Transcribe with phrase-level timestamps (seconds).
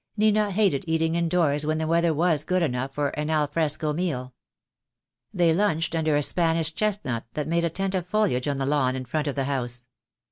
[0.17, 4.33] Nita hated eating indoors when the weather was good enough for an al fresco meal.
[5.31, 8.95] They lunched under a Spanish chestnut that made a tent of foliage on the lawn
[8.95, 9.85] in front of the house.